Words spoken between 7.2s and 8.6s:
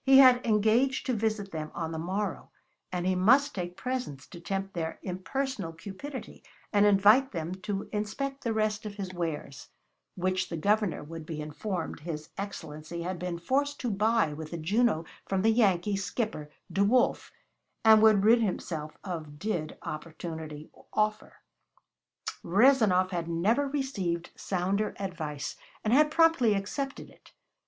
them to inspect the